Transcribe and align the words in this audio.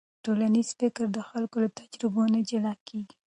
ټولنیز 0.23 0.69
فکر 0.79 1.05
د 1.15 1.19
خلکو 1.29 1.57
له 1.63 1.69
تجربو 1.79 2.23
نه 2.33 2.39
جلا 2.49 2.73
کېږي. 2.87 3.15